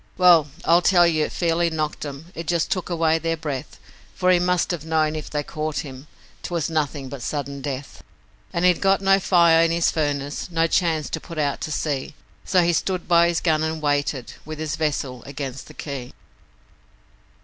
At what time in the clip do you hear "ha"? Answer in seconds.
4.71-4.83